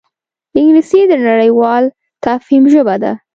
انګلیسي 0.57 1.01
د 1.07 1.13
نړیوال 1.27 1.83
تفهیم 2.23 2.63
ژبه 2.73 2.95
ده 3.03 3.13